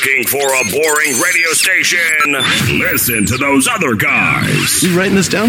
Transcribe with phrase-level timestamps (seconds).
[0.00, 2.32] Looking for a boring radio station?
[2.80, 4.82] Listen to those other guys.
[4.82, 5.48] You writing this down?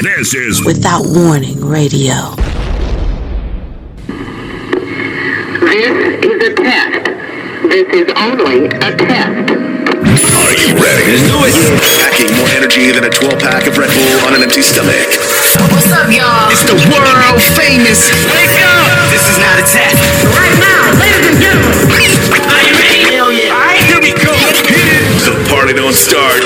[0.00, 2.32] This is Without Warning Radio.
[5.60, 5.92] This
[6.24, 7.04] is a test.
[7.68, 9.52] This is only a test.
[9.52, 11.12] Are you ready?
[11.12, 11.52] Let's do it.
[12.00, 15.20] Packing more energy than a 12 pack of Red Bull on an empty stomach.
[15.68, 16.48] What's up, y'all?
[16.48, 18.08] It's the world famous.
[18.24, 19.12] Wake up!
[19.12, 20.00] This is not a test.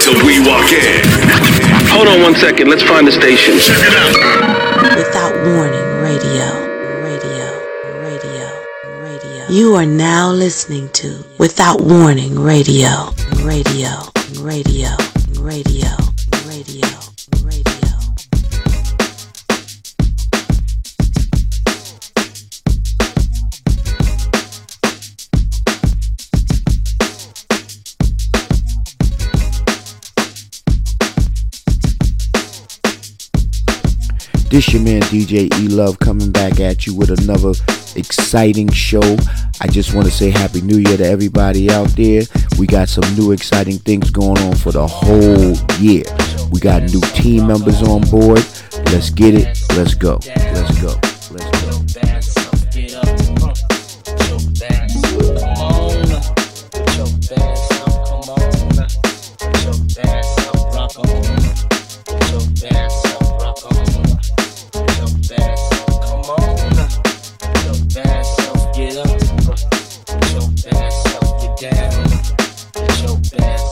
[0.01, 1.03] Till we walk in.
[1.93, 2.69] Hold on one second.
[2.69, 3.59] Let's find the station.
[3.59, 4.97] Check it out.
[4.97, 6.47] Without Warning Radio.
[7.05, 7.47] Radio.
[8.01, 8.47] Radio.
[9.03, 9.47] Radio.
[9.49, 13.13] You are now listening to Without Warning Radio.
[13.45, 13.91] Radio.
[14.41, 14.41] Radio.
[14.41, 14.97] Radio.
[15.39, 15.91] Radio.
[16.47, 16.90] Radio.
[34.51, 37.53] This your man DJ E Love coming back at you with another
[37.95, 39.17] exciting show.
[39.61, 42.23] I just want to say Happy New Year to everybody out there.
[42.59, 46.03] We got some new exciting things going on for the whole year.
[46.51, 48.45] We got new team members on board.
[48.87, 49.57] Let's get it.
[49.77, 50.19] Let's go.
[50.27, 51.10] Let's go.
[71.63, 73.70] I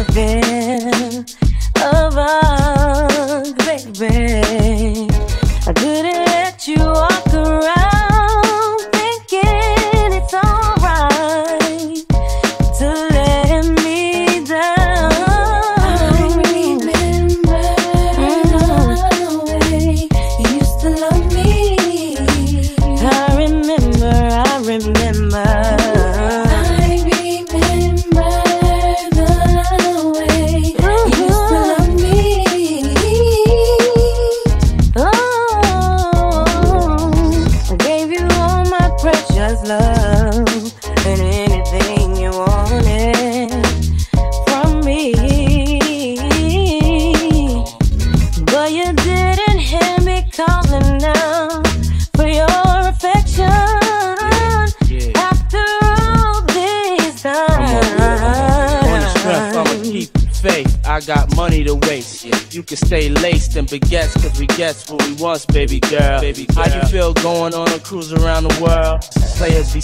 [0.00, 0.79] love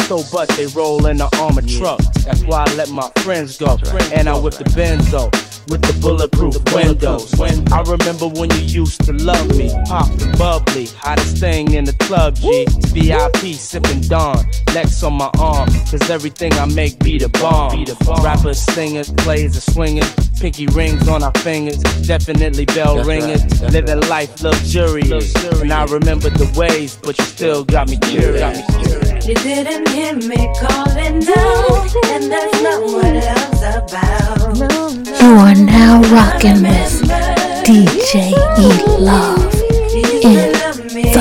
[0.07, 1.99] So butt, they roll in the armored truck.
[2.25, 3.77] That's why I let my friends go.
[4.15, 5.33] And I whip the Benzo
[5.69, 7.35] with the bulletproof windows.
[7.73, 11.93] I remember when you used to love me, pop and bubbly, hottest thing in the
[11.95, 12.67] club, G.
[12.95, 17.85] VIP sipping Dawn, Lex on my arm, cause everything I make be the bomb.
[18.23, 24.41] Rappers, singers, players, and swingers, pinky rings on our fingers, definitely bell ringers, living life
[24.41, 25.35] luxurious.
[25.61, 29.16] And I remember the ways, but you still got me curious.
[29.27, 34.57] You didn't hear me calling out, and that's not what love's about.
[35.21, 37.03] You are now rocking with
[37.65, 38.33] DJ E
[39.01, 39.53] Love
[40.23, 41.17] in the mix.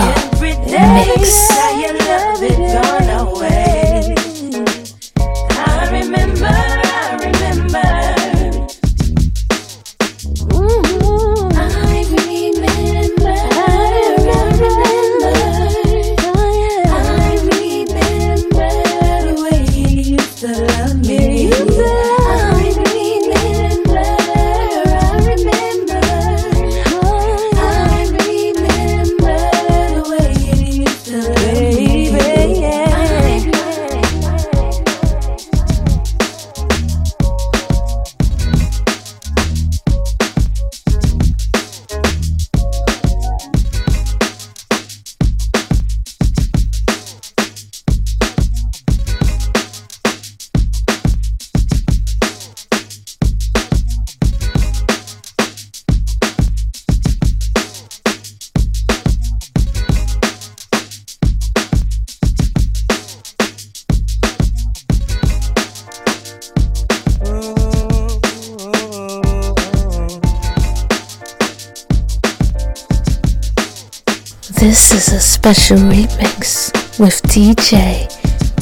[74.76, 76.70] This is a special remix
[77.00, 78.12] with DJ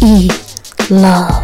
[0.03, 0.29] E
[0.93, 1.42] Love.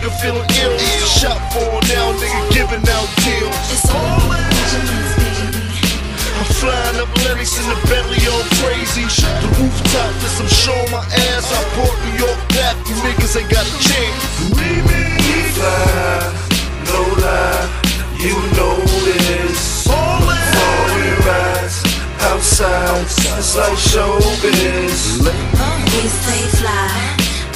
[0.00, 0.78] Nigga feeling ill.
[1.04, 1.60] Shot for
[1.92, 3.52] now, nigga giving out deals.
[6.40, 9.04] I'm flying up Lenox in the belly all crazy.
[9.04, 11.52] The rooftop, this I'm showing my ass.
[11.52, 14.24] I brought New York back, you niggas ain't got a chance.
[14.56, 14.80] We
[15.52, 16.32] fly,
[16.88, 17.68] no lie,
[18.16, 19.84] you know this.
[19.84, 21.84] Foreign rides,
[22.20, 25.20] outside, it's like showbiz.
[25.92, 26.88] We stay fly,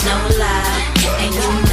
[0.05, 0.93] no lie,
[1.25, 1.64] and you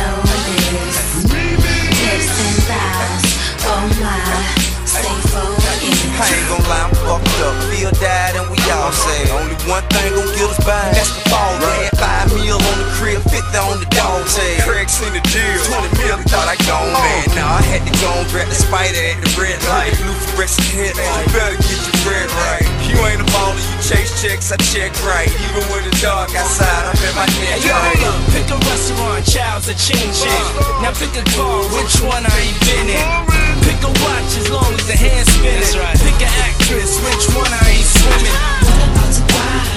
[6.22, 7.58] I ain't gon' lie, I'm fucked up.
[7.74, 10.78] Feel died and we all say only one thing gon' get us by.
[10.78, 11.90] and That's the ball, right?
[11.98, 14.62] Five mil on the crib, 50 on the dog tag.
[14.62, 17.26] Craig seen the deal, 20 mil, he thought I gone man.
[17.34, 19.98] Nah, I had to go and grab the spider at the red light.
[19.98, 22.66] Blue fluorescent head, you better get your bread right.
[22.86, 25.26] You ain't a baller, you chase checks, I check right.
[25.26, 27.66] Even when it's dark outside, I'm in my neck.
[27.66, 28.18] Hey, yo, hold up.
[28.30, 30.30] Pick a restaurant, child's a chin chin.
[30.30, 30.86] Uh.
[30.86, 33.51] Now pick a car, which one I ain't been in.
[33.66, 35.68] Pick a watch as long as the hand's spinning.
[36.00, 38.38] Pick an actress, which one I ain't swimming.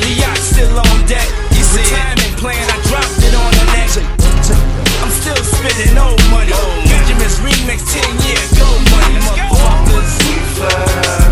[0.01, 1.29] The yacht still on deck.
[1.75, 3.91] Retirement plan, I dropped it on the neck.
[5.03, 6.55] I'm still spitting old money.
[6.87, 11.24] Benjamin's remix 10 year go money, motherfuckers.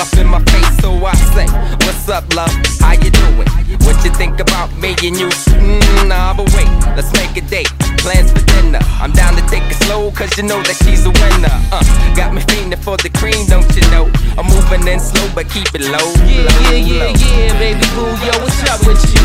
[0.00, 1.46] Up, in my face, so I say,
[1.84, 2.52] What's up, love?
[2.80, 3.48] How you doing?
[3.84, 5.28] What you think about me and you?
[5.58, 7.70] Mm, nah, but wait, let's make a date.
[7.98, 8.80] Plans for dinner.
[9.02, 11.56] I'm down to take it slow, cause you know that she's a winner.
[11.72, 11.82] Uh,
[12.14, 14.06] got me fiending for the cream, don't you know?
[14.38, 16.08] I'm moving in slow, but keep it low.
[16.24, 17.12] Yeah, low, yeah, yeah, low.
[17.18, 19.24] yeah, baby boo, yo, what's up with you?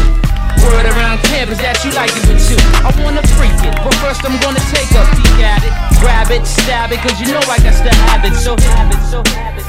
[0.63, 2.57] Word around camp campus that you like it with you.
[2.87, 5.73] I wanna freak it, but first I'm gonna take a peek at it.
[5.99, 8.33] Grab it, stab it, cause you know I got the habit.
[8.35, 9.62] So have it, so have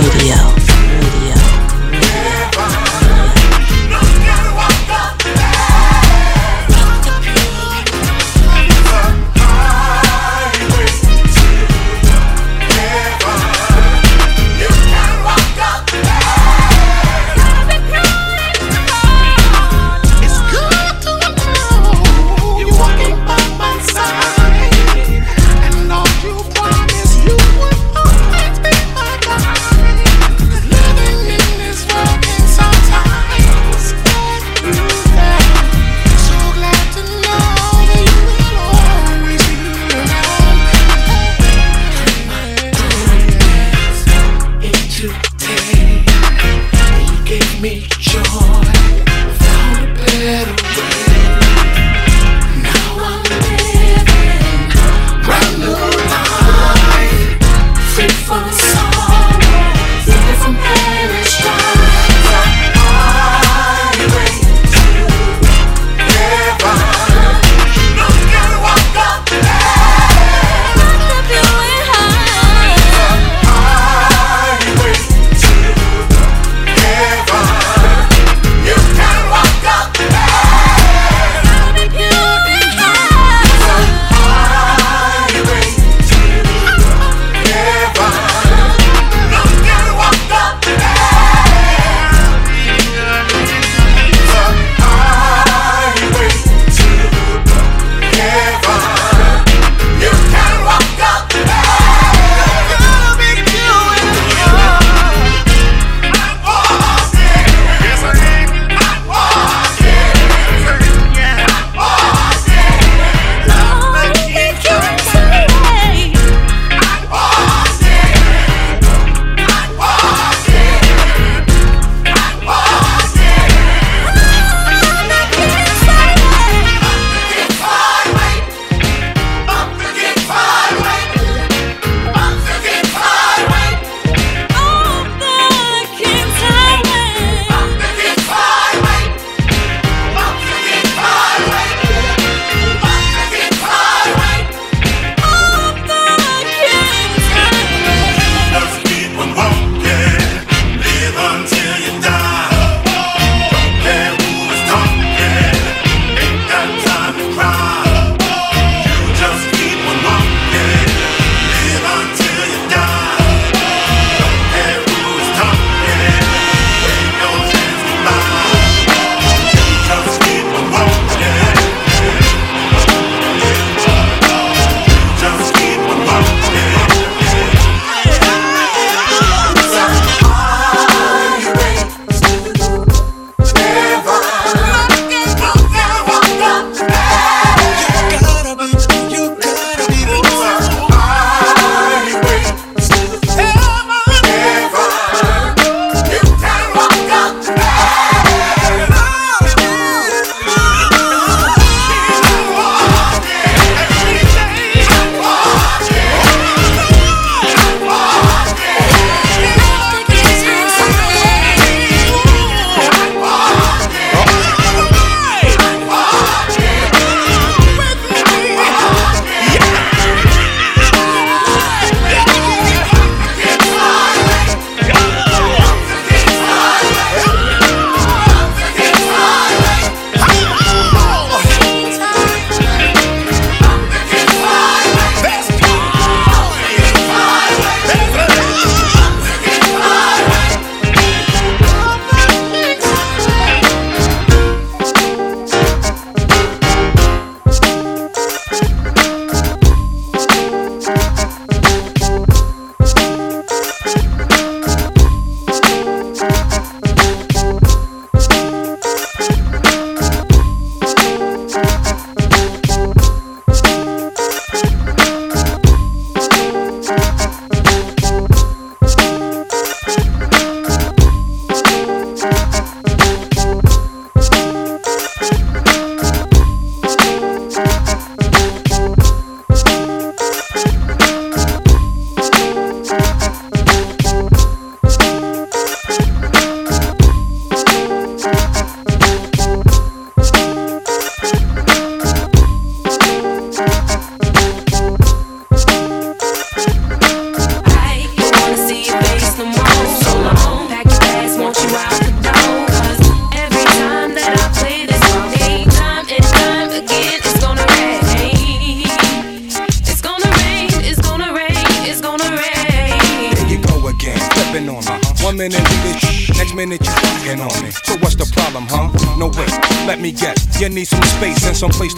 [0.00, 0.57] Radio.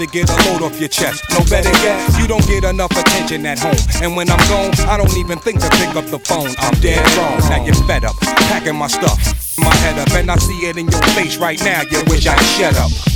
[0.01, 1.23] to get a load off your chest.
[1.31, 3.77] No better yet, you don't get enough attention at home.
[4.03, 6.49] And when I'm gone, I don't even think to pick up the phone.
[6.59, 7.39] I'm dead wrong.
[7.51, 8.17] Now you're fed up,
[8.49, 9.19] packing my stuff,
[9.59, 11.83] my head up, and I see it in your face right now.
[11.91, 13.10] You wish I'd shut up.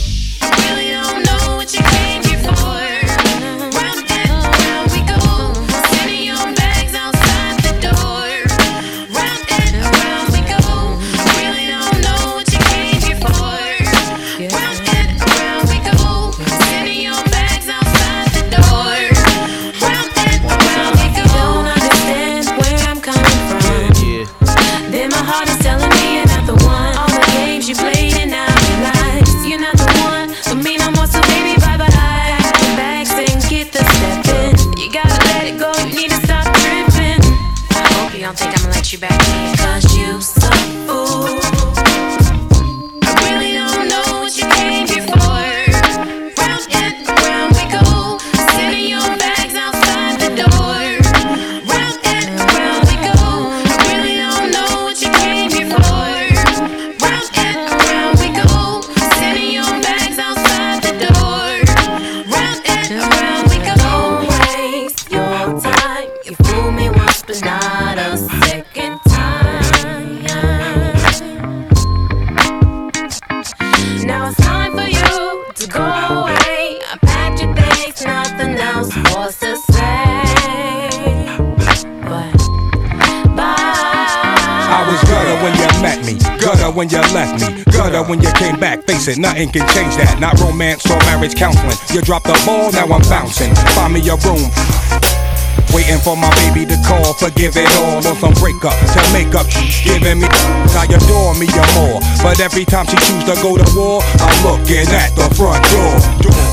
[89.04, 89.22] bouncing.
[89.22, 90.18] Nothing can change that.
[90.20, 91.76] Not romance or marriage counseling.
[91.92, 93.54] You dropped the ball, now I'm bouncing.
[93.76, 94.48] Find me a room.
[95.72, 99.50] Waiting for my baby to call, forgive it all on some breakup to make up.
[99.50, 102.00] She's giving me, I adore me a more.
[102.22, 106.43] But every time she choose to go to war, I'm looking at the front door.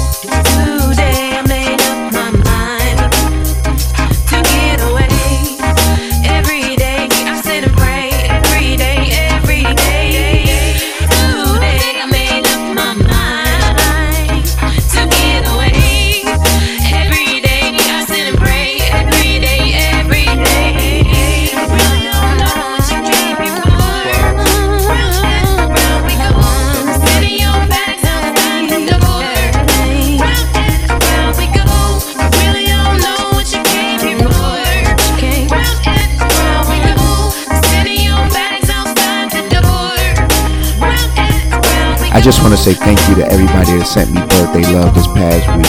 [42.22, 45.08] I just want to say thank you to everybody that sent me birthday love this
[45.08, 45.66] past week.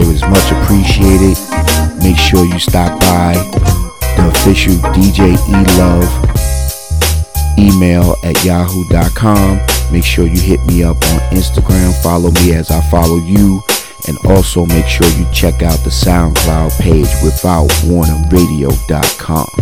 [0.00, 1.36] It was much appreciated.
[2.00, 3.36] Make sure you stop by
[4.16, 6.08] the official DJ E Love
[7.60, 9.60] email at yahoo.com.
[9.92, 11.92] Make sure you hit me up on Instagram.
[12.02, 13.60] Follow me as I follow you.
[14.08, 19.59] And also make sure you check out the SoundCloud page withoutwarningradio.com.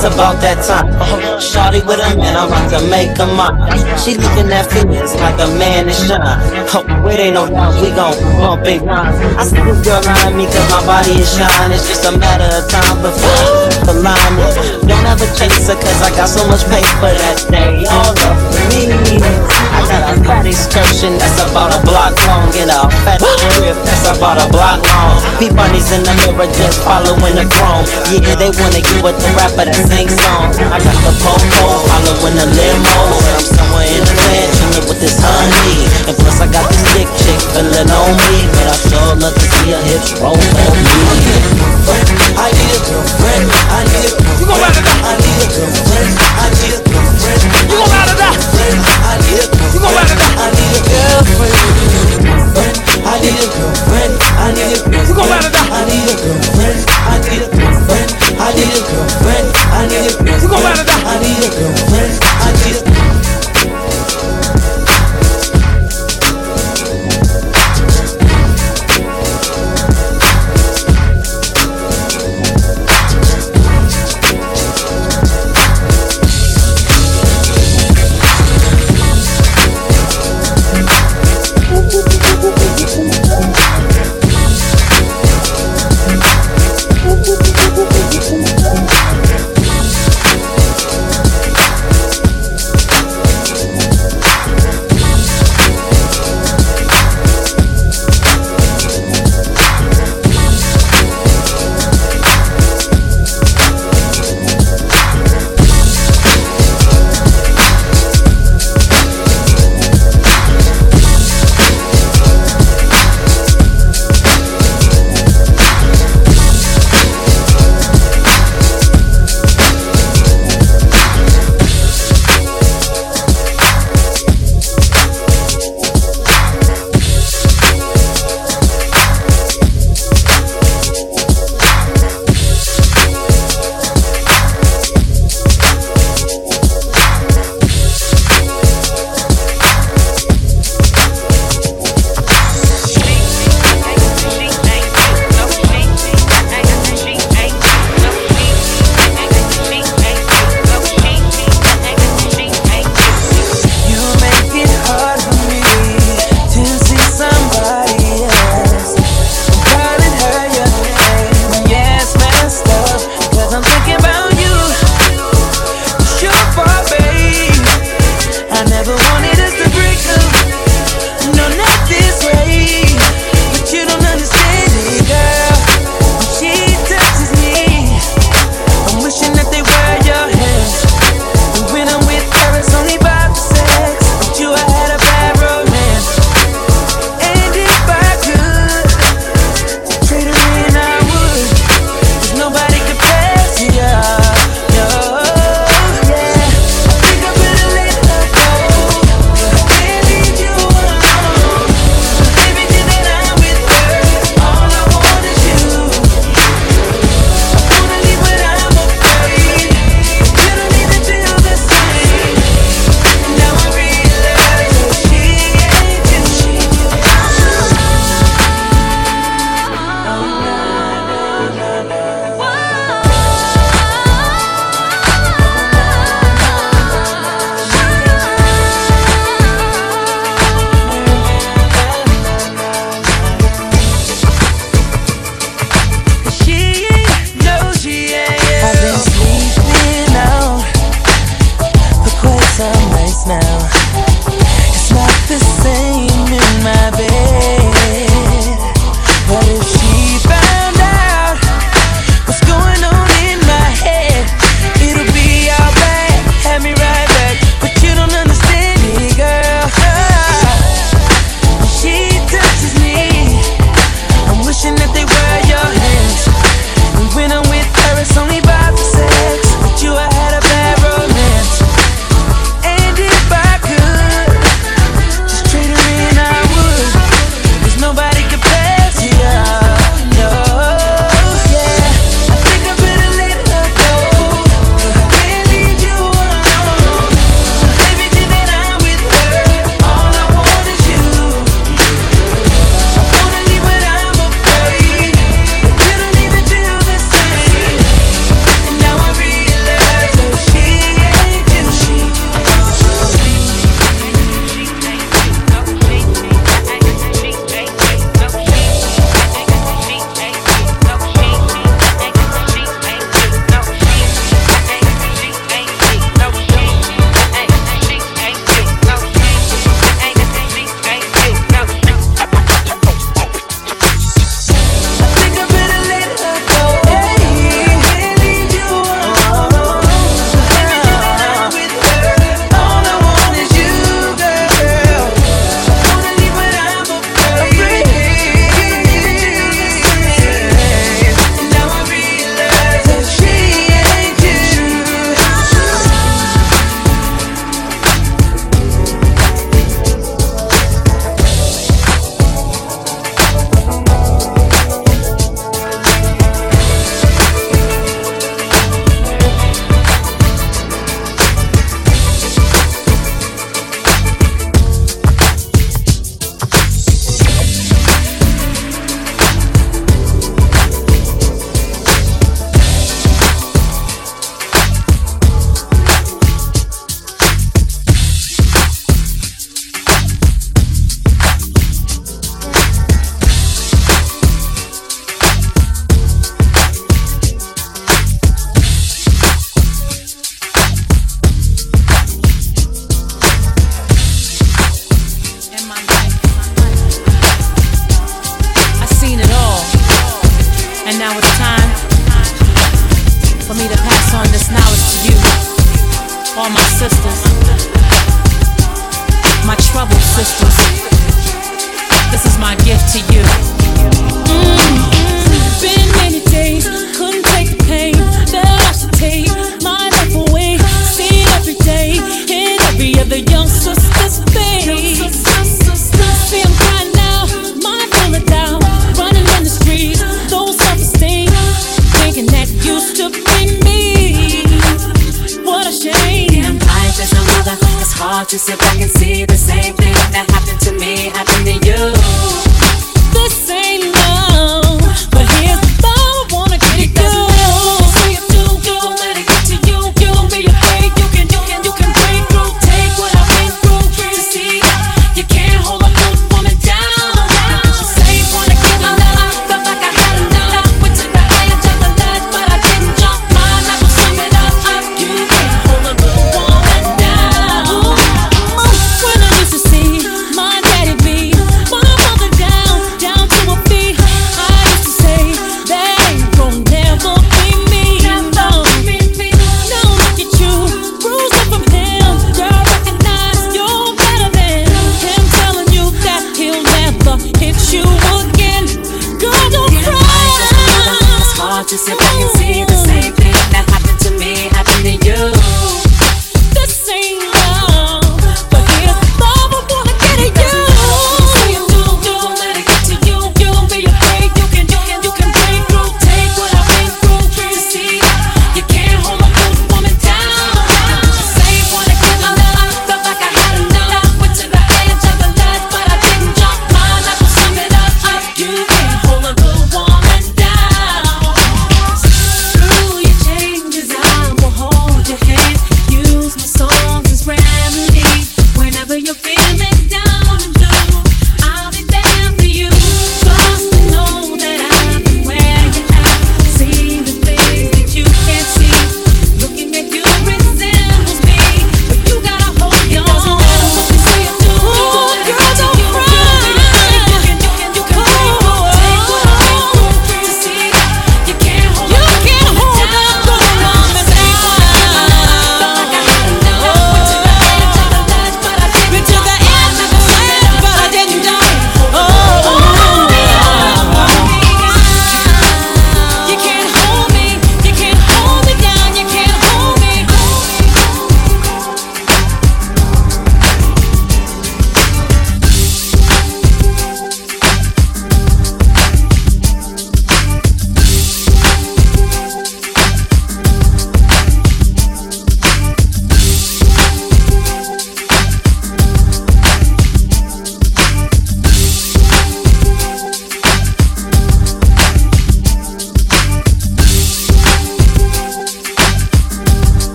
[0.00, 0.88] homies about that time.
[1.00, 1.38] Uh-huh.
[1.38, 3.98] Shawty with a man, I'm about to make a mine.
[3.98, 6.20] She looking at feelings like a man is shine.
[6.72, 9.14] Oh, it ain't no doubt we gon' bump and grind.
[9.36, 11.72] I see this girl eyeing me cause my body is shine.
[11.72, 14.54] It's just a matter of time before the line is.
[14.86, 18.34] Don't ever chase her cause I got so much paper that they all for
[18.72, 19.20] me.
[19.20, 23.18] I got a fat excursion that's about a block long and a fat
[23.58, 25.18] trip that's about a block long.
[25.42, 27.82] Peep bunnies in the mirror just following the throne.
[28.14, 30.62] Yeah, they wanna get with the rapper that sings songs.
[30.62, 32.98] I got the popo following the limo.
[33.34, 35.90] I'm somewhere in the land chilling with this honey.
[36.06, 38.46] And plus I got this thick chick feeling on me.
[38.54, 40.98] But I sure love to see her hips roll on me.
[42.38, 43.44] I need a girlfriend.
[43.74, 44.38] I need a girlfriend.
[44.38, 45.02] You gon' ride or die?
[45.02, 46.14] I need a girlfriend.
[46.14, 47.42] I need a girlfriend.
[47.42, 48.89] You gon' ride or die?
[49.72, 50.34] You gon' ride or die?
[50.40, 51.54] I need a girlfriend.
[53.06, 54.12] I need a girlfriend.
[54.38, 55.08] I need a girlfriend.
[55.08, 55.70] You gon' ride or die?
[55.70, 56.78] I need a girlfriend.
[56.90, 58.10] I need a girlfriend.
[58.40, 59.46] I need a girlfriend.
[59.70, 60.42] I need a girlfriend.
[60.42, 61.02] You gon' ride or die?
[61.06, 62.12] I need a girlfriend.
[62.20, 63.19] I need a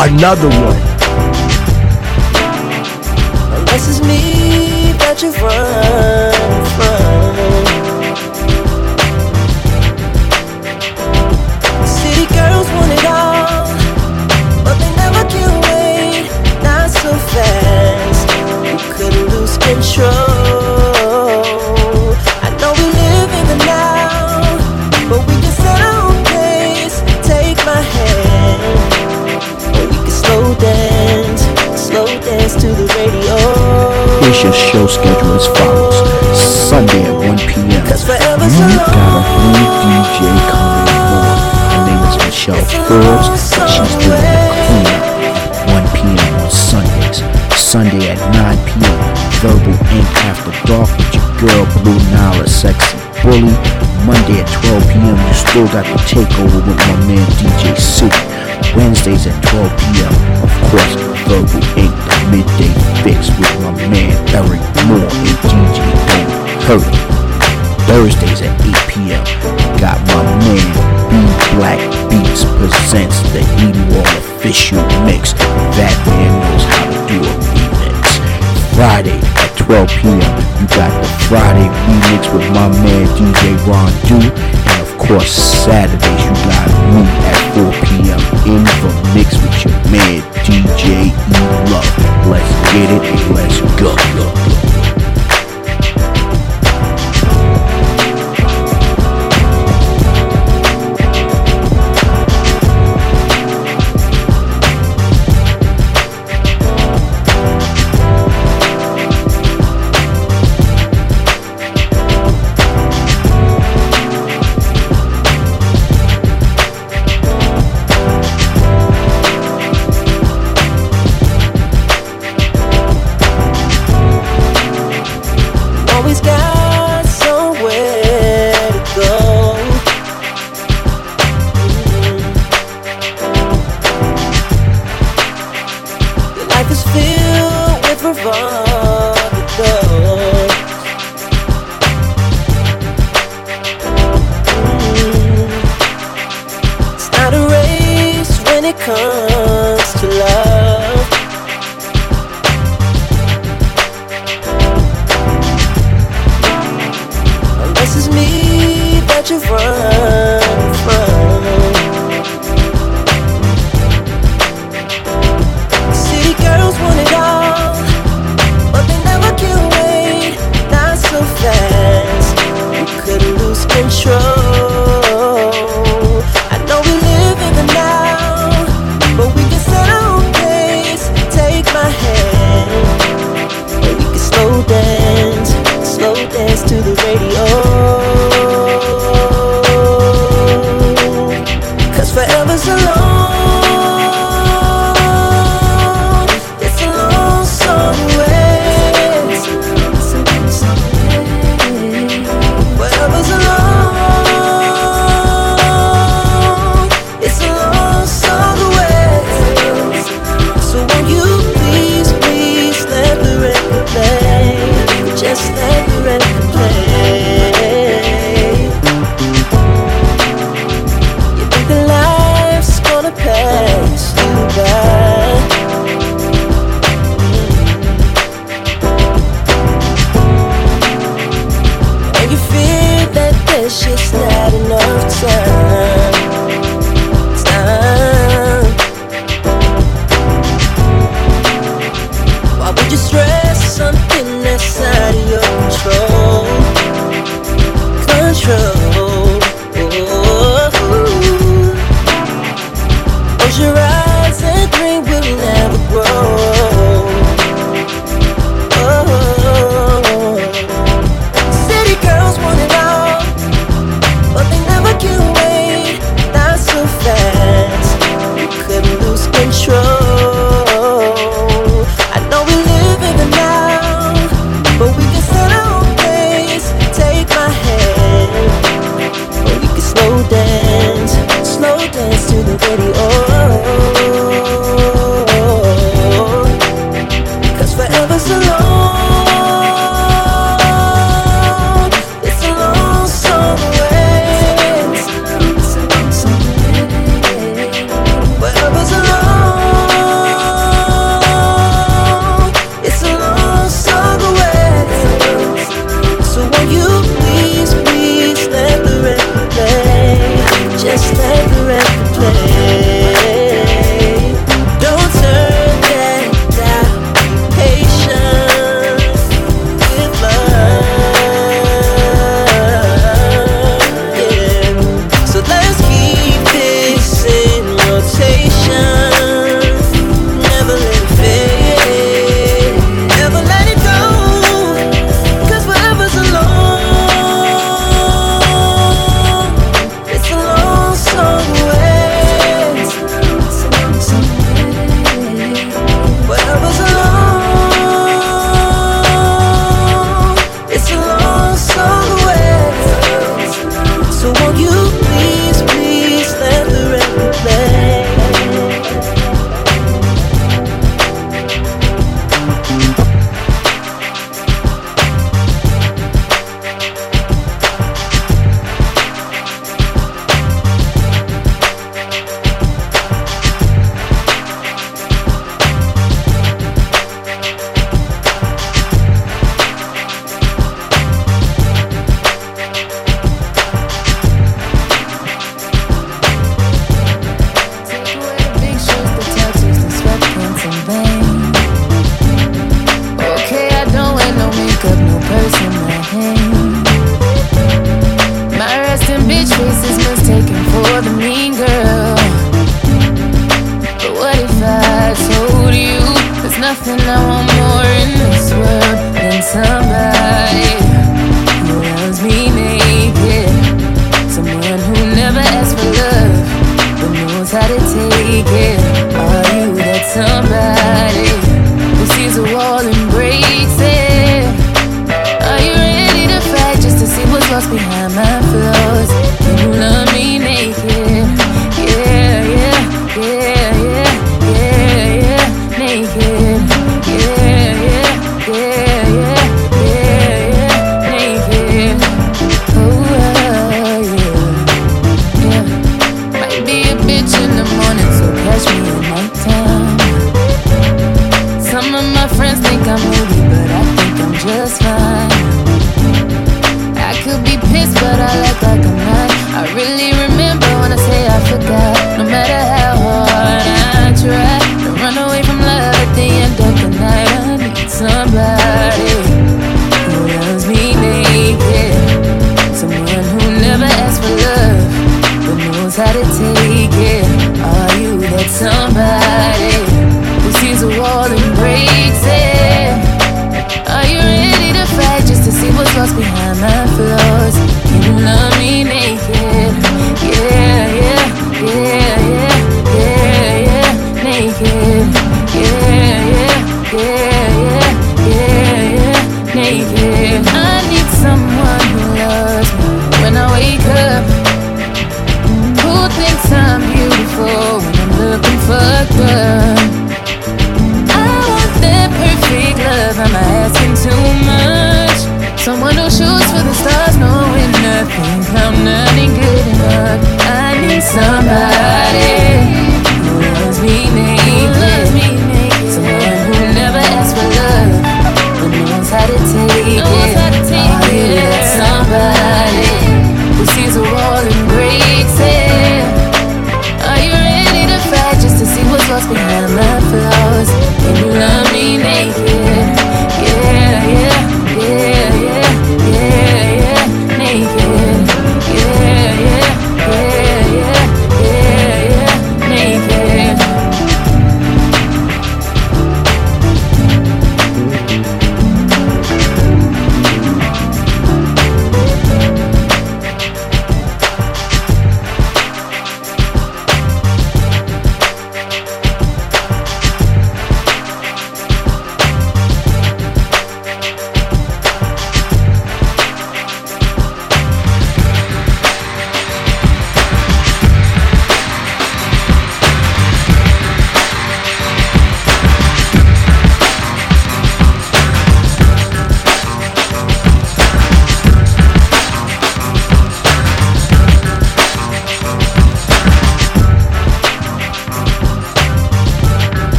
[0.00, 0.76] another one.
[3.58, 7.34] Unless it's me that you run from.
[11.86, 13.66] City girls want it all,
[14.64, 16.30] but they never can wait.
[16.62, 18.28] Not so fast,
[18.96, 20.37] could lose control.
[34.78, 35.98] Show schedule as follows.
[36.38, 37.66] Sunday at 1 p.m.
[37.66, 41.34] You got a new DJ coming on.
[41.74, 43.26] Her name is Michelle Forbes,
[43.58, 45.02] and she's doing the cleanup
[45.74, 46.32] 1 p.m.
[46.38, 47.18] on Sundays.
[47.58, 49.00] Sunday at 9 p.m.
[49.42, 53.50] Verbal Ink After Dark with your girl Blue Nile, sexy bully.
[54.06, 55.18] Monday at 12 p.m.
[55.18, 58.22] You still got the takeover with my man DJ City.
[58.76, 60.14] Wednesdays at 12 p.m.
[60.46, 60.94] Of course,
[61.26, 61.97] Verbal Ink,
[62.30, 62.72] midday
[63.02, 65.76] fix with my man Eryk Moore and DJ
[66.16, 66.94] Don't Hurt.
[67.88, 69.24] Thursdays at 8 p.m.
[69.80, 70.68] Got my man
[71.08, 74.04] Bee Black Beats presents the Edenwald
[74.36, 75.32] official mix.
[75.80, 78.04] That man knows how to do a remix.
[78.76, 80.32] Friday at 12 p.m.
[80.60, 84.20] You got the Friday remix with my man DJ Ron Do.
[84.20, 88.20] And of course, Saturdays you got me at 4 p.m.
[88.52, 91.12] in the mix with your man DJ
[91.70, 91.84] Love.
[92.26, 94.57] Let's get it let's go.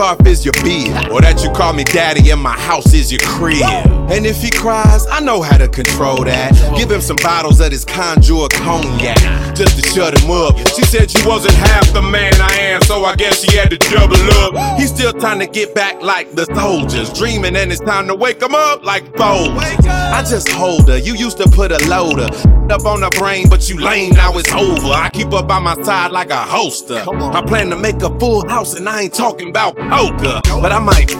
[0.00, 3.20] scarf is your beard, or that you call me daddy and my house is your
[3.20, 3.89] crib.
[4.10, 6.52] And if he cries, I know how to control that.
[6.76, 9.16] Give him some bottles of his conjure cognac
[9.54, 10.58] just to shut him up.
[10.74, 13.78] She said she wasn't half the man I am, so I guess she had to
[13.78, 14.78] double up.
[14.78, 18.42] He's still trying to get back like the soldiers, dreaming, and it's time to wake
[18.42, 19.56] him up like bold.
[19.58, 20.98] I just hold her.
[20.98, 22.28] You used to put a loader
[22.72, 24.14] up on her brain, but you lame.
[24.14, 24.92] Now it's over.
[24.92, 27.04] I keep up by my side like a holster.
[27.06, 30.80] I plan to make a full house, and I ain't talking about poker, but I
[30.80, 31.14] might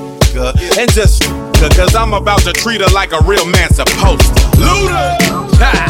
[0.79, 1.25] and just
[1.61, 4.43] Lisa, cause I'm about to treat her like a real man supposed to.
[4.57, 5.19] Luda!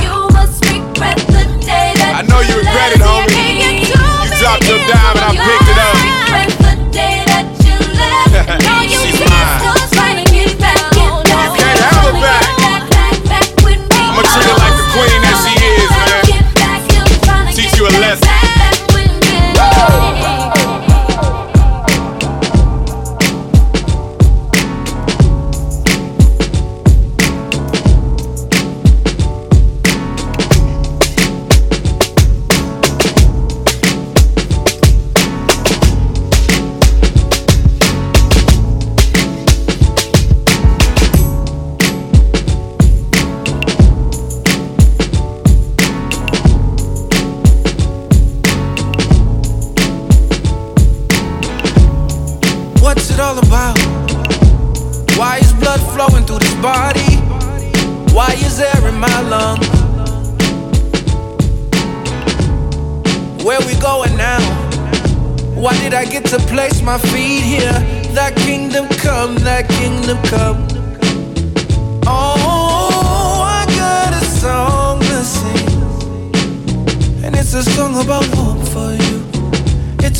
[0.02, 3.86] You must regret the day that I know you regret it, homie.
[3.86, 5.99] You dropped your dime and I picked it up.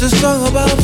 [0.02, 0.79] It's a song about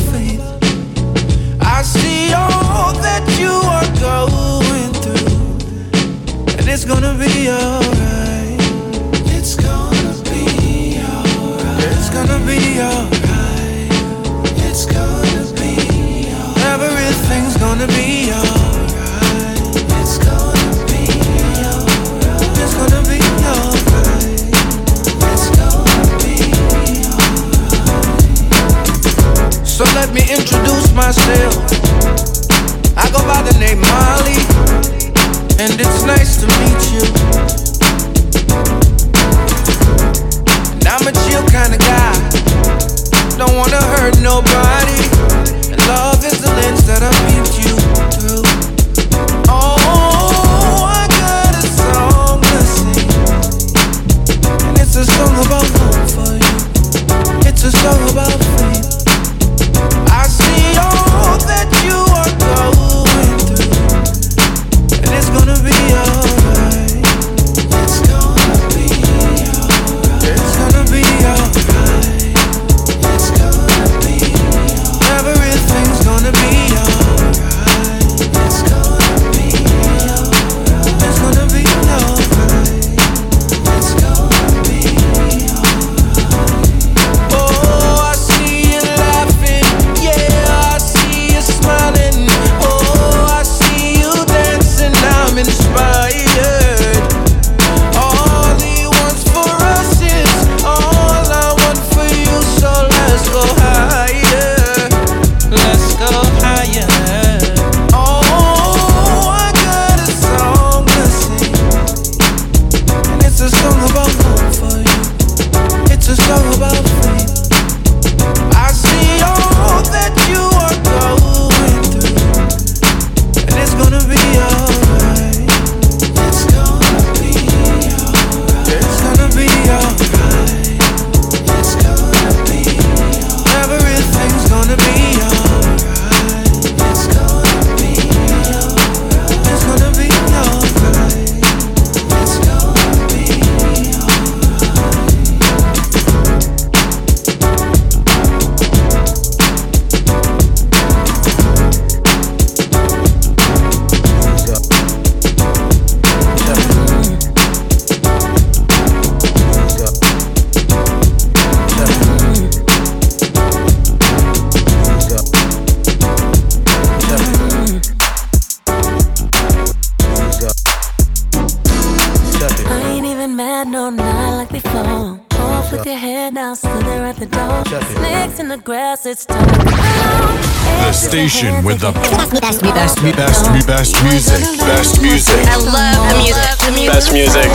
[177.07, 177.63] at the door.
[177.95, 179.47] Snakes in the grass, it's time.
[179.47, 184.41] The station with the best, best, best, best, best music.
[184.59, 185.39] Best music.
[185.47, 186.51] I love the music.
[186.59, 186.91] The music.
[186.91, 187.47] Best music.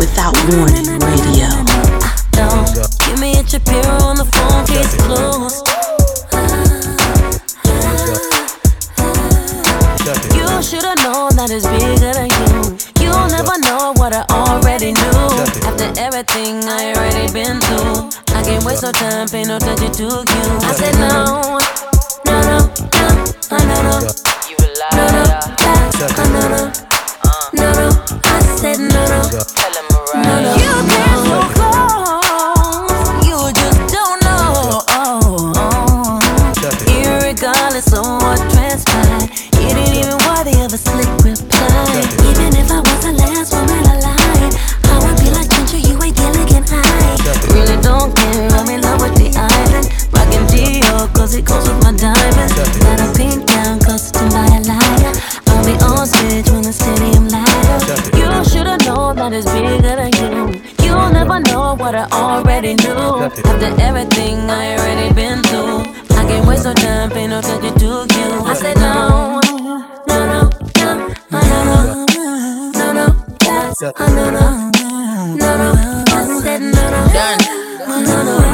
[0.00, 1.48] Without warning, radio.
[3.04, 5.60] Give me a Shapiro on the phone, case closed.
[10.32, 12.78] You should've known that it's bigger than you.
[13.04, 18.10] You'll never know what I already knew to everything I already been through.
[18.34, 20.14] I can't waste no time, pay no attention to you.
[20.62, 21.58] I said no,
[22.26, 24.00] no, no, no, oh, no, no,
[24.96, 25.42] no, no, yeah,
[26.18, 26.62] oh, no, no,
[27.22, 27.50] uh.
[27.54, 27.86] no, no.
[28.24, 29.20] I said no, no,
[30.22, 30.50] no, no.
[30.56, 34.82] You can't go close, you just don't know.
[36.86, 39.30] Irregardless of what transpired,
[39.62, 41.25] it ain't even worthy of a slick.
[63.44, 65.80] After everything I already been through,
[66.16, 68.40] I can't waste no time, pay no attention to you.
[68.46, 69.40] I said no,
[70.08, 70.50] no, no,
[70.80, 72.06] no, no, no, no,
[72.72, 74.72] no, no, yes, no, no, no,
[75.36, 76.04] no, no.
[76.08, 77.36] I said no, no, no,
[77.86, 78.45] no, no, no.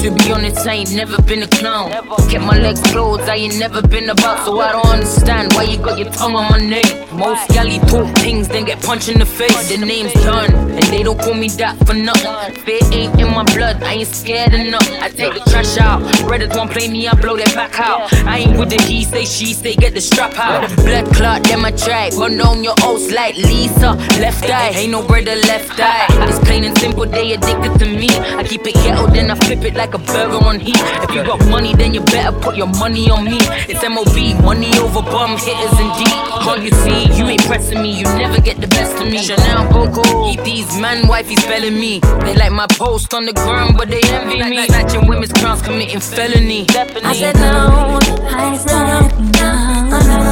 [0.00, 1.90] To be honest, I ain't never been a clown.
[2.30, 5.76] Kept my legs closed, I ain't never been about, so I don't understand why you
[5.76, 7.04] got your tongue on my name.
[7.12, 9.68] Most galley talk things, then get punched in the face.
[9.68, 12.54] Their name's done, and they don't call me that for nothing.
[12.64, 14.88] Fear ain't in my blood, I ain't scared enough.
[15.02, 16.00] I take the trash out.
[16.26, 18.10] Brothers won't play me, I blow their back out.
[18.24, 20.74] I ain't with the he say, she say, get the strap out.
[20.76, 22.14] Blood clot, then my track.
[22.14, 23.92] Run on your oats like Lisa.
[24.18, 26.06] Left eye, ain't no brother left eye.
[26.26, 28.08] It's plain and simple, they addicted to me.
[28.08, 30.76] I keep it ghetto, then I flip it like a burger on heat.
[31.04, 33.38] If you got money, then you better put your money on me.
[33.68, 36.14] It's MOB, money over bum hitters indeed.
[36.44, 37.12] Can't you see?
[37.18, 39.18] You ain't pressing me, you never get the best of me.
[39.18, 42.00] Chanel Coco, keep these man wifey spelling me.
[42.24, 44.56] They like my post on the ground, but they envy me.
[44.56, 46.66] Like Snatching women's crowns, committing felony.
[46.70, 47.98] I said no,
[48.28, 49.00] I said no,
[49.38, 50.30] no, no, no,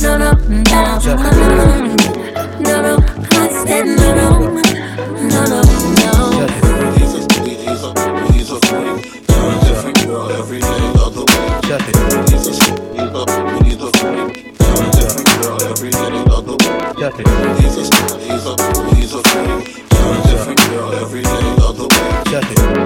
[0.00, 0.42] no, no,
[2.60, 2.96] no, no.
[3.30, 4.28] I said no, no,
[5.28, 5.95] no, no, no.
[17.10, 17.28] decade.
[17.62, 19.62] He's a star, he's a fool, he's a fool.
[20.70, 22.32] Girl every day of the week.
[22.34, 22.44] It.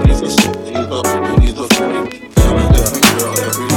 [0.09, 2.05] He's a star, he's a fool, he's a fool.
[2.37, 3.70] Girl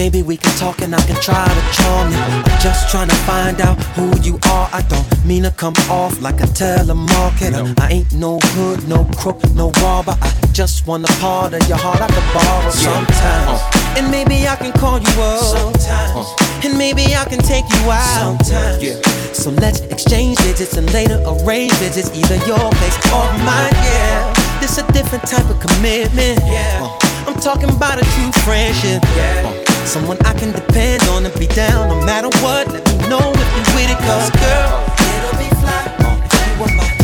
[0.00, 2.16] maybe we can talk and I can try to charm you.
[2.16, 4.66] I'm just trying to find out who you are.
[4.72, 7.78] I don't mean to come off like a telemarketer.
[7.78, 10.16] I ain't no hood, no crook, no robber.
[10.22, 13.60] I just want a part of your heart I could borrow sometimes.
[13.60, 13.98] Uh.
[13.98, 15.44] And maybe I can call you up.
[15.58, 16.16] Sometimes.
[16.16, 16.64] Uh.
[16.64, 18.40] And maybe I can take you out.
[18.48, 19.36] Sometimes.
[19.36, 23.76] So let's exchange digits and later arrange visits, either your place or mine.
[23.84, 24.32] Yeah,
[24.62, 26.40] this a different type of commitment.
[26.48, 26.88] Yeah,
[27.28, 29.02] I'm talking about a true friendship.
[29.16, 29.69] Yeah, uh.
[29.90, 32.68] Someone I can depend on and be down no matter what.
[32.68, 34.86] Let me know if you with it, cause girl,
[35.16, 35.82] it'll be fly.
[36.22, 36.99] If you want my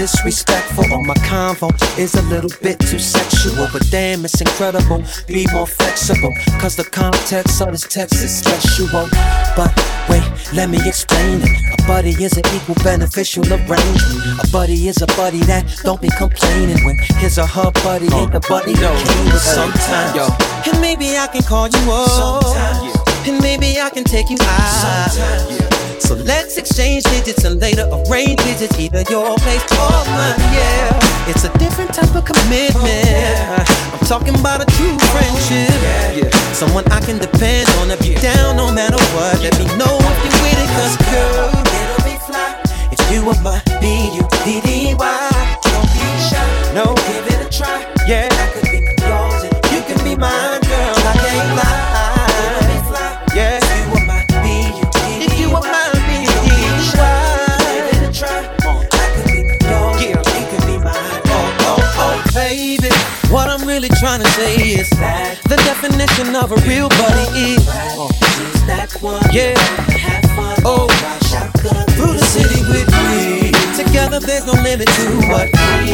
[0.00, 1.68] disrespectful or my convo
[1.98, 5.04] is a little bit too sexual, but damn, it's incredible.
[5.26, 9.06] Be more flexible, cause the context of this text is sexual.
[9.54, 9.70] But
[10.08, 10.24] wait,
[10.54, 11.50] let me explain it.
[11.78, 14.40] A buddy is an equal beneficial arrangement.
[14.42, 18.32] A buddy is a buddy that don't be complaining when his or her buddy ain't
[18.32, 20.16] the buddy came sometimes.
[20.16, 20.72] Yo.
[20.72, 22.08] And maybe I can call you up.
[22.08, 25.69] Sometimes, And maybe I can take you out.
[26.00, 30.40] So let's exchange digits and later arrange visits, either your place or mine.
[30.50, 33.68] Yeah, it's a different type of commitment.
[33.94, 36.32] I'm talking about a true friendship.
[36.54, 39.40] Someone I can depend on if you down no matter what.
[39.40, 42.58] Let me know if you're with it, cause girl, it'll be fly.
[42.90, 45.30] If you are my B-U-D-D-Y,
[45.62, 46.74] don't be shy.
[46.74, 47.86] No, give it a try.
[48.08, 50.49] Yeah, I could be yours and you can be mine,
[65.50, 67.66] the definition of a real buddy is
[69.34, 69.58] yeah.
[70.62, 70.86] Oh,
[71.98, 73.50] through the city with me.
[73.74, 75.50] Together, there's no limit to what
[75.82, 75.90] we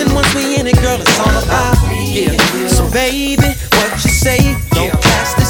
[0.00, 2.32] And once we in it, girl, it's all about yeah.
[2.68, 4.40] So, baby, what you say?
[4.72, 5.43] Don't pass this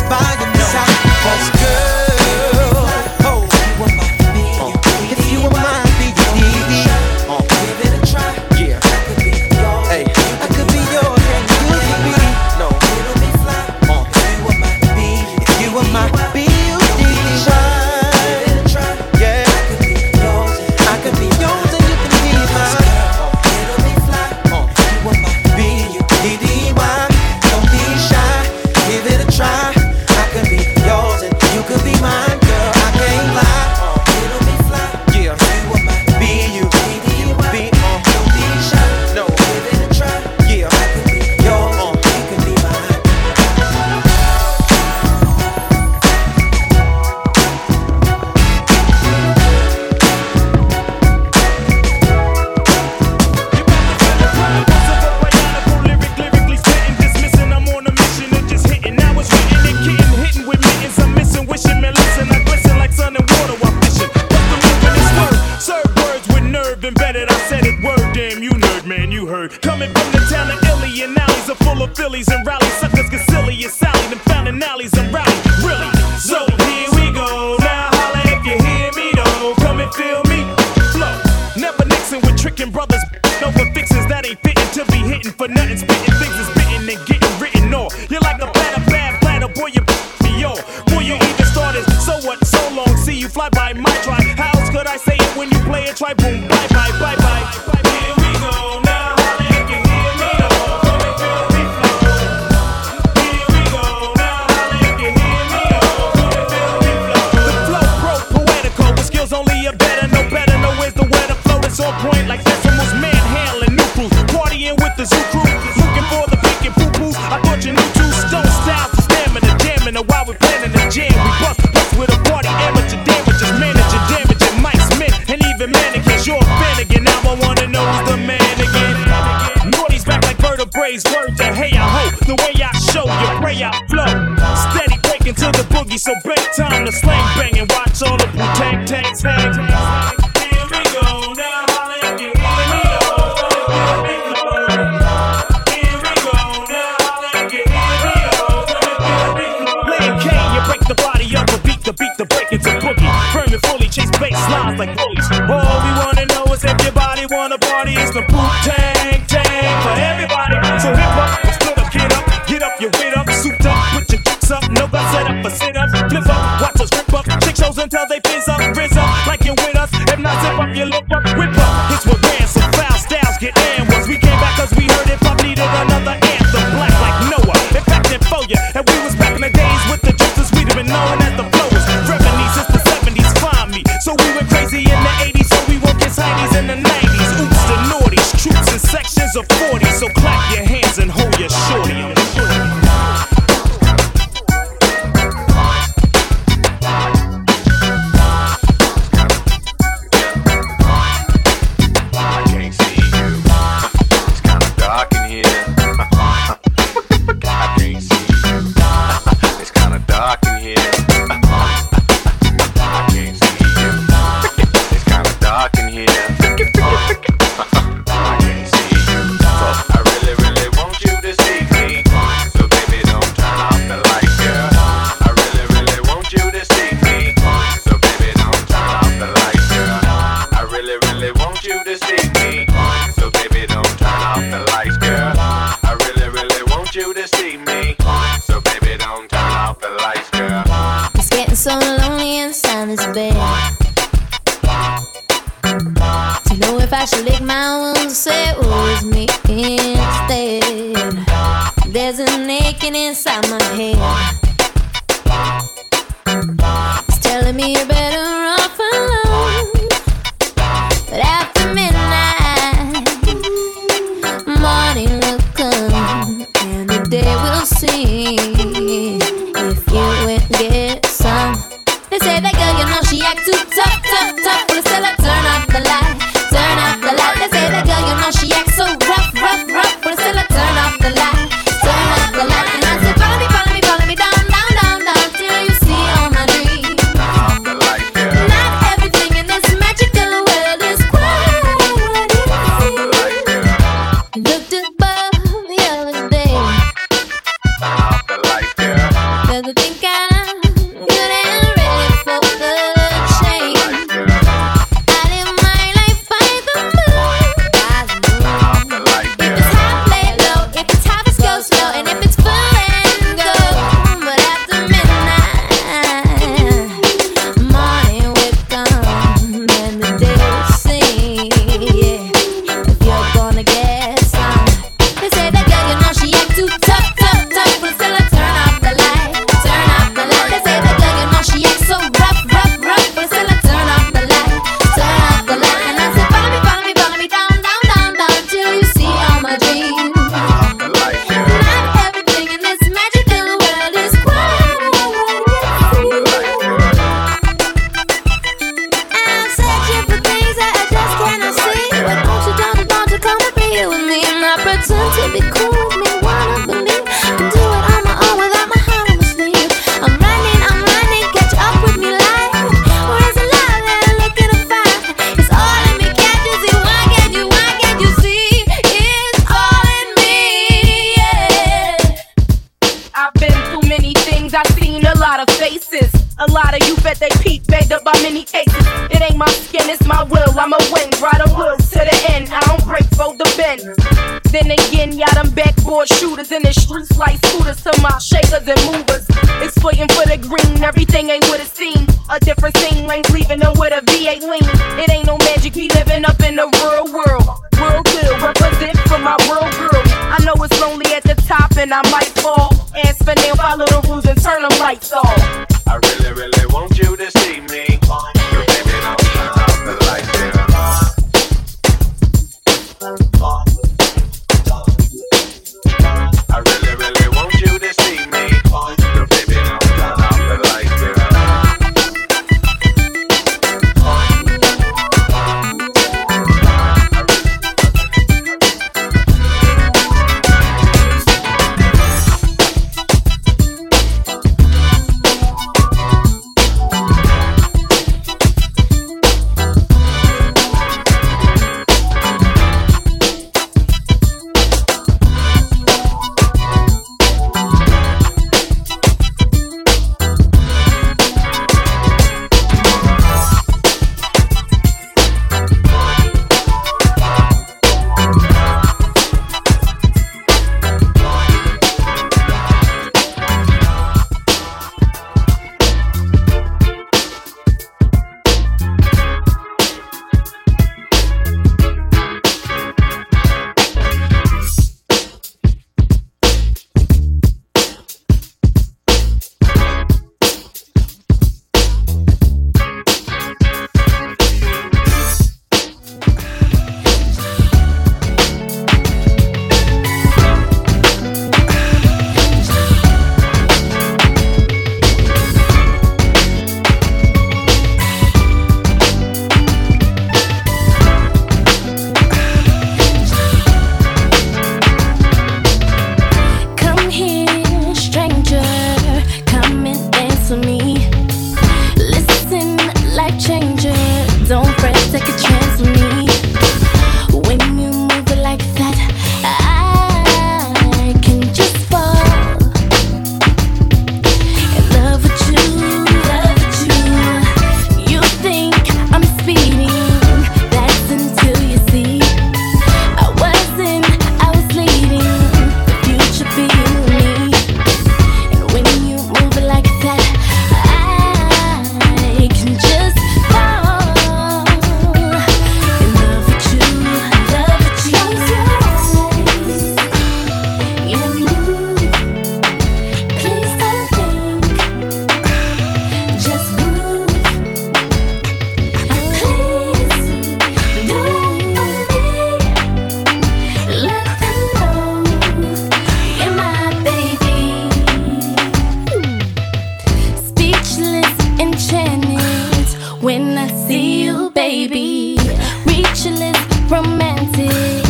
[574.64, 575.36] baby.
[575.84, 576.54] Reach a
[576.88, 578.03] romantic.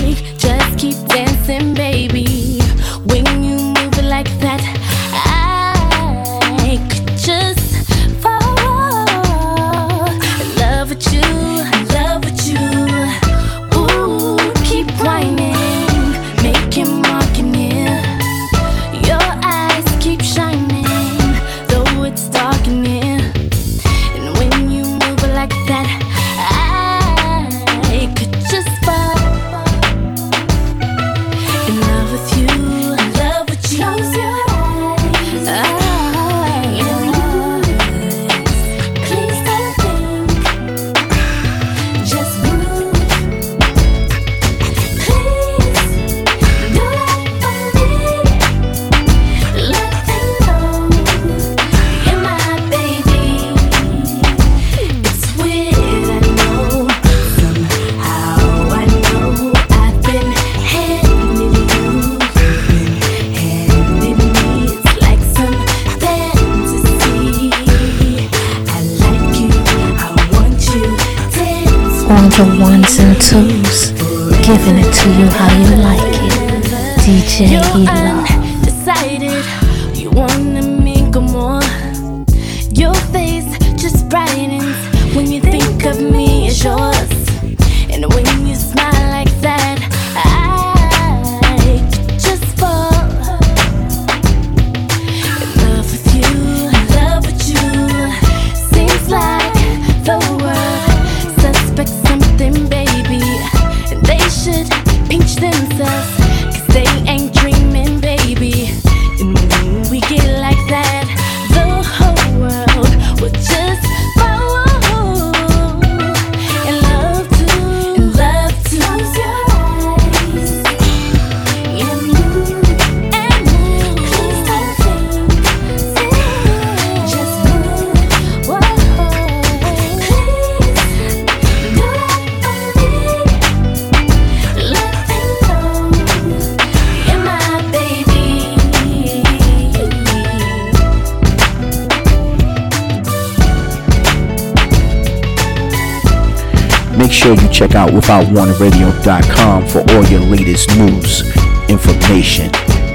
[147.55, 151.23] Check out withoutwarningradio.com for all your latest news,
[151.71, 152.47] information,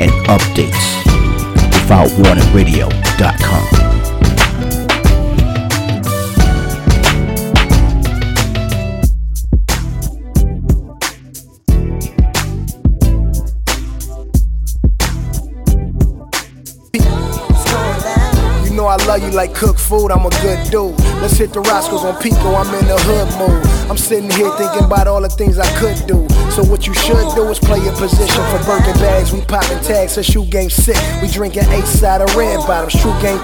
[0.01, 0.97] and updates.
[1.71, 3.78] Withoutwarningradio.com.
[19.29, 20.97] you like cooked food, I'm a good dude.
[21.21, 23.65] Let's hit the Roscoe's on Pico, I'm in the hood mood.
[23.89, 26.27] I'm sitting here thinking about all the things I could do.
[26.51, 29.31] So what you should do is play your position for Birkin bags.
[29.31, 30.97] We popping tags, her shoe game sick.
[31.21, 33.39] We drinking eight side of red bottoms, true game.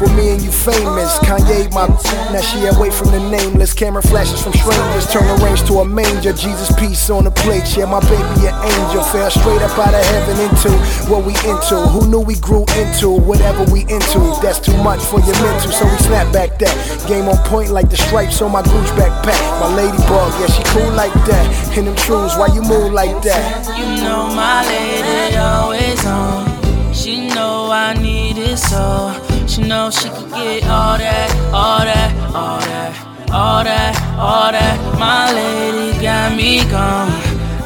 [0.00, 1.18] With me and you famous.
[1.26, 1.90] Kanye, my
[2.30, 3.74] now she away from the nameless.
[3.74, 6.32] Camera flashes from strangers, turn the range to a manger.
[6.32, 9.02] Jesus peace on the plate, yeah, my baby an angel.
[9.02, 10.70] Fell straight up out of heaven into
[11.10, 11.74] what we into.
[11.90, 14.22] Who knew we grew into whatever we into?
[14.38, 16.74] That's too much for your mental, so we snap back that.
[17.08, 19.40] Game on point like the stripes on my Gucci backpack.
[19.58, 21.76] My ladybug, yeah, she cool like that.
[21.76, 23.66] In them shoes, why you move like that?
[23.74, 26.94] You know my lady always on.
[26.94, 29.27] She know I need it so.
[29.58, 34.98] She know she can get all that, all that, all that, all that, all that.
[35.00, 37.10] My lady got me gone.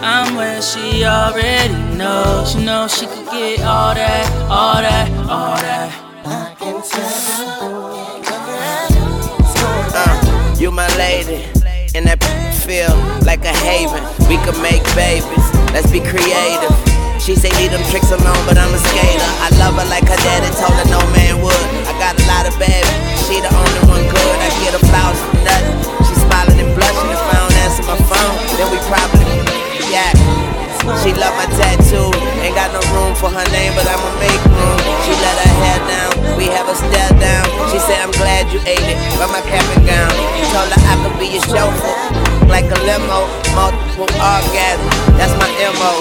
[0.03, 2.53] I'm where she already knows.
[2.53, 5.93] She know she can get all that, all that, all that.
[6.25, 6.81] i can
[9.95, 11.45] Uh, you my lady,
[11.95, 12.25] and that
[12.65, 12.97] feel
[13.27, 14.03] like a haven.
[14.31, 15.47] We could make babies.
[15.75, 17.02] Let's be creative.
[17.23, 19.31] She say leave them tricks alone, but I'm a skater.
[19.39, 21.65] I love her like her daddy told her no man would.
[21.87, 22.83] I got a lot of bad,
[23.31, 24.35] she the only one good.
[24.43, 25.79] I get a flowers for nothing.
[26.03, 28.35] She smiling and blushing if I don't answer my phone.
[28.59, 29.23] Then we probably
[29.87, 30.11] yeah.
[31.07, 32.11] She love my tattoo.
[32.43, 34.79] Ain't got no room for her name, but I'ma make room.
[35.07, 36.35] She let her hair down.
[36.35, 37.47] We have a stare down.
[37.71, 38.99] She said, I'm glad you ate it.
[39.23, 40.11] By my cap and gown.
[40.51, 42.32] Told her I could be your chauffeur.
[42.49, 44.89] Like a limo, multiple orgasm.
[45.19, 45.93] That's my MO.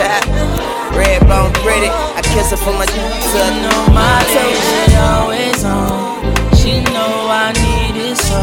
[0.96, 1.88] Red bone pretty.
[1.88, 6.20] I kiss her for my to know my lady always on.
[6.56, 8.40] She know I need it so.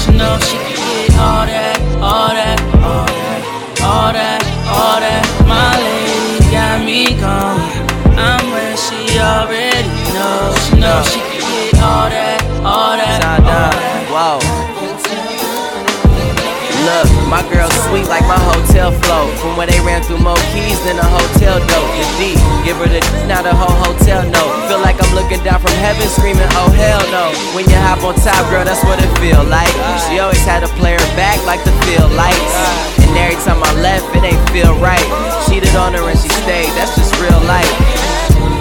[0.00, 3.40] She know she can get all that, all that, all that,
[3.82, 5.24] all that, all that.
[5.48, 7.90] My lady got me gone.
[8.16, 10.54] I'm where she already knows.
[10.68, 13.39] She know she can get all that, all that.
[17.00, 19.32] Look, my girl sweet like my hotel flow.
[19.40, 21.92] From where they ran through more keys than a hotel dope.
[21.96, 24.46] The D, give her the now the whole hotel know.
[24.68, 27.32] Feel like I'm looking down from heaven screaming, oh hell no.
[27.56, 29.72] When you hop on top, girl, that's what it feel like.
[30.04, 32.52] She always had to play her back like the field lights.
[33.00, 35.00] And every time I left, it ain't feel right.
[35.48, 37.99] Cheated on her and she stayed, that's just real life.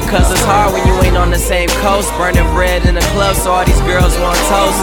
[0.09, 2.09] Cause it's hard when you ain't on the same coast.
[2.17, 4.81] Burning bread in the club, so all these girls want toast.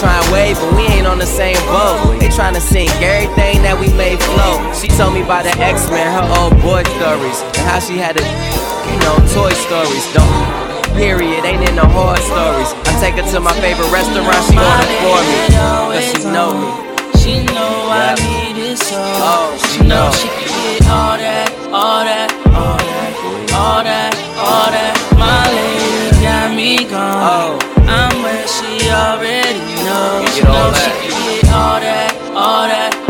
[0.00, 2.16] Trying to wave, but we ain't on the same boat.
[2.16, 4.56] They trying to sink everything that we made flow.
[4.72, 8.24] She told me about the X-Men, her old boy stories, and how she had to,
[8.24, 10.04] you know, toy stories.
[10.16, 10.32] Don't.
[10.96, 12.72] Period, ain't in the horror stories.
[12.88, 15.44] I take her to my favorite restaurant, she order for me.
[15.92, 16.68] Cause she know me.
[17.20, 18.96] She know I need it so.
[18.96, 20.48] Oh, she know she can
[20.80, 22.83] get all that, all that, all that,
[24.54, 24.94] all that.
[25.18, 27.58] My lady got me gone.
[27.58, 27.74] Oh.
[27.90, 30.34] I'm where she already knows.
[30.34, 33.03] She get all she can get all that, all that.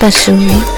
[0.00, 0.52] This is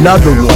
[0.00, 0.49] another one.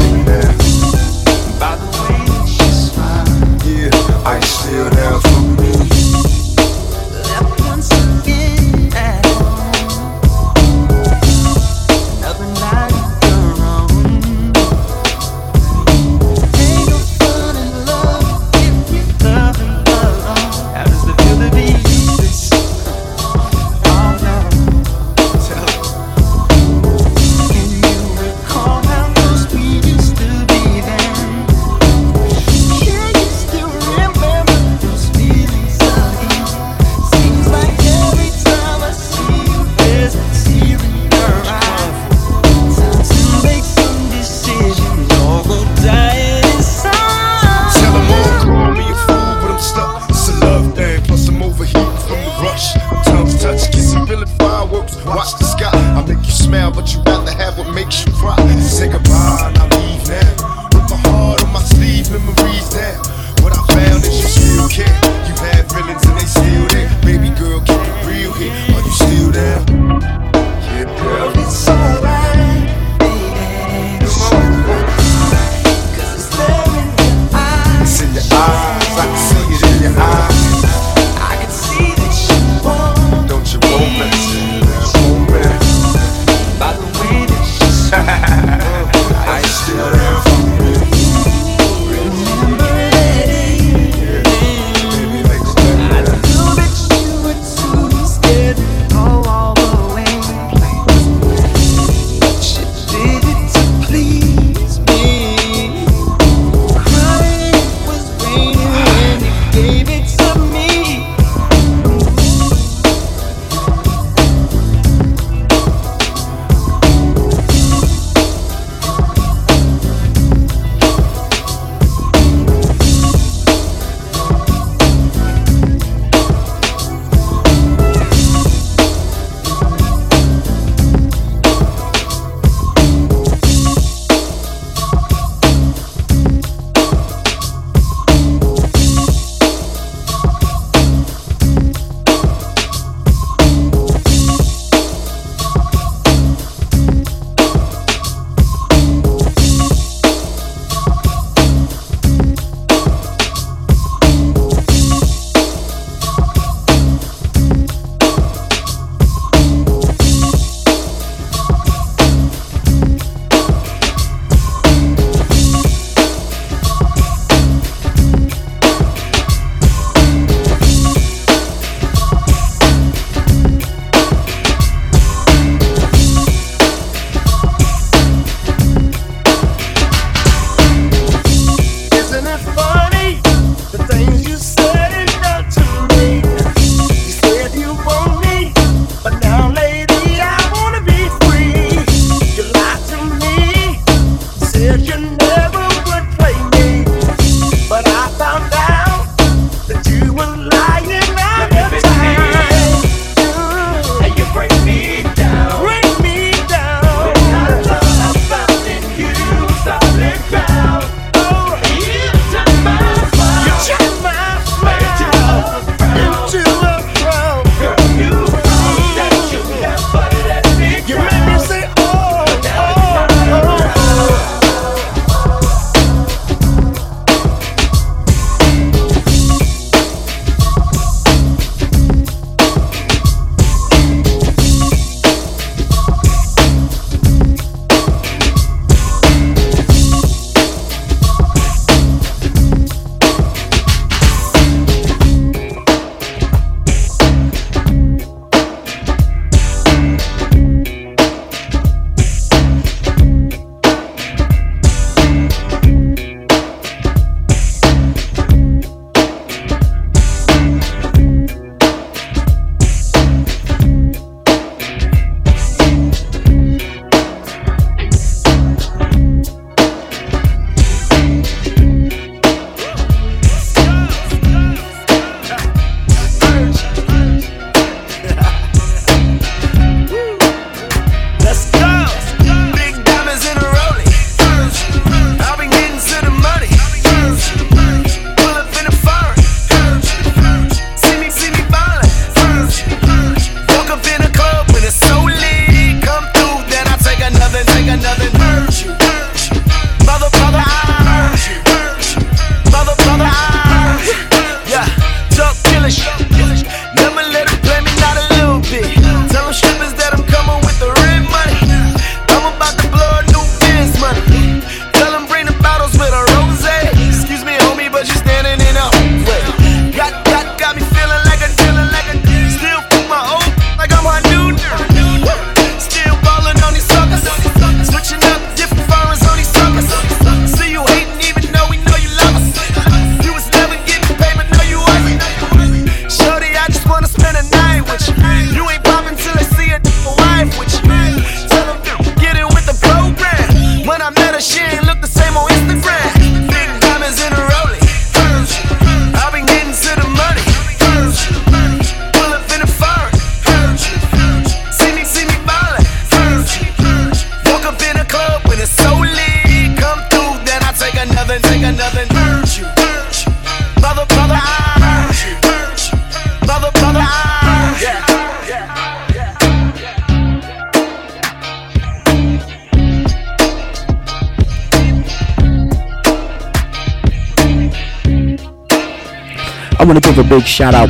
[380.35, 380.67] Shout out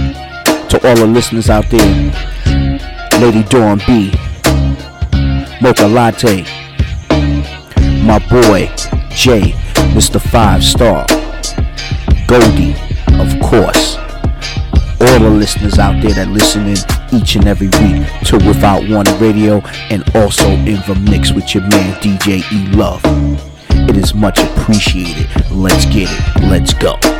[0.68, 2.12] to all the listeners out there.
[3.18, 4.12] Lady Dawn B,
[5.62, 6.42] Mocha Latte,
[8.04, 8.66] my boy
[9.08, 9.54] Jay,
[9.96, 10.20] Mr.
[10.20, 11.06] Five Star,
[12.26, 12.74] Goldie,
[13.18, 13.96] of course.
[15.00, 16.76] All the listeners out there that listen in
[17.18, 21.62] each and every week to Without Warning Radio and also in the mix with your
[21.70, 23.00] man DJ E Love.
[23.88, 25.26] It is much appreciated.
[25.50, 26.42] Let's get it.
[26.50, 27.13] Let's go.